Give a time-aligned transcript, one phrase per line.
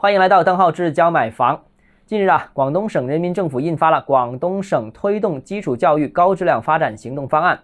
[0.00, 1.60] 欢迎来到邓浩志教买房。
[2.06, 7.56] 近日啊，广东省人民政府印发了《广东省推动基础教育高质量发展行动方案》，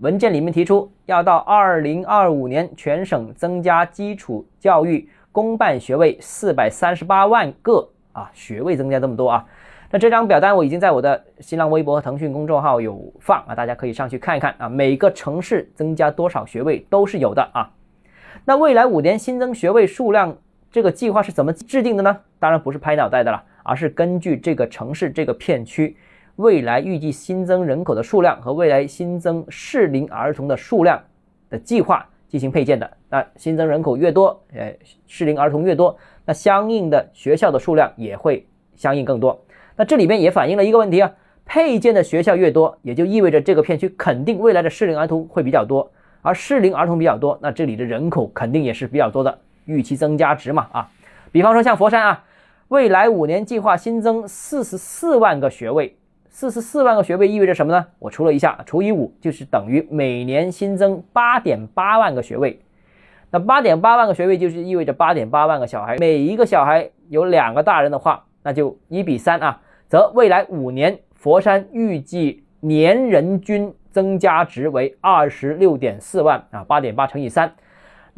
[0.00, 9.46] 文件里面提出，要到二零二五年，全省增加基础教育公办学位四百三十八万个啊，学位增加这么多啊。
[9.92, 17.70] 那这张表单我已经在我的新浪微博和腾讯公众号有放啊，大家可以上去看一看啊，每个城市增加多少学位都是有的啊。
[18.44, 20.36] 那未来五年新增学位数量。
[20.76, 22.18] 这个计划是怎么制定的呢？
[22.38, 25.96] 当然不是拍脑袋的了，而是根据这个城市、这个片区
[26.34, 31.02] 未来预计新增人口的数量和未来新增适龄儿童的数量
[31.48, 32.90] 的计划进行配建的。
[33.08, 34.70] 那新增人口越多，呃，
[35.06, 35.96] 适龄儿童越多，
[36.26, 39.42] 那相应的学校的数量也会相应更多。
[39.76, 41.10] 那这里边也反映了一个问题啊，
[41.46, 45.90] 配建的学校越多，也就意味着这个片区肯定未来的适龄儿童会比较多，
[46.20, 49.38] 而适龄儿童比较多，那这里的人口肯定也是比较多的。
[49.66, 50.88] 预期增加值嘛啊，
[51.30, 52.24] 比方说像佛山啊，
[52.68, 55.96] 未来五年计划新增四十四万个学位，
[56.28, 57.86] 四十四万个学位意味着什么呢？
[57.98, 62.60] 我除了一下，除以五就是等于每年新增八点八万个学位。
[63.30, 77.52] 那八点八万个学位就是意味着八点八万个小孩，每一个小孩有两个大人的话，那就一比三啊，则未来五年佛山预计年人均增加值为二十六点四万啊，八点八乘以三。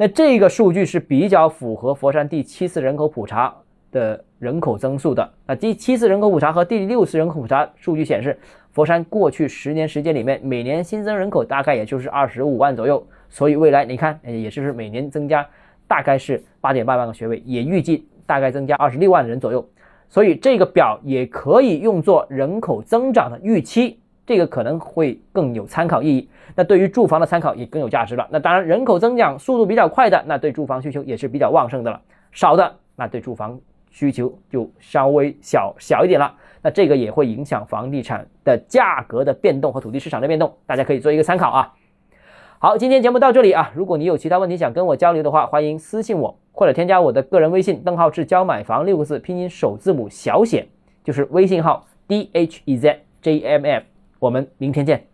[0.01, 3.53] 那这个数据是比较符合佛山第七次人口普查
[3.91, 5.29] 的人口增速的。
[5.45, 8.39] 那第七次人口普查和第六次人口普查数据显示，
[8.71, 13.05] 佛山过去十年时间里面，每年新增人口大概也就是二十五万左右。
[13.27, 15.45] 所以未来你看，也就是每年增加
[15.85, 19.69] 大概是八点八万个学位，也预计大概增加二十六万人左右。
[20.07, 23.99] 所以这个表也可以用作人口增长的预期。
[24.29, 28.27] 这个可能会更有参考意义，那对于住房的参考也更有价值了。
[28.29, 31.99] 那当然，人口增长速度比较快的，那对住房需求也是比较旺盛的了；
[32.31, 36.31] 少的，那对住房需求就稍微小小一点了。
[36.61, 41.73] 那这个也会影响房地产的价格的变动和土地市场的变动，大家可以做一个参考啊。
[42.59, 50.67] 好，今天节目到这里啊，如果你有其他问题想跟我交流的话，欢迎私信我或者添加我的个人微信邓浩志教买房六个字拼音首字母小写，
[51.03, 53.83] 就是微信号 d h e z j m f。
[54.19, 55.08] 我们明天见。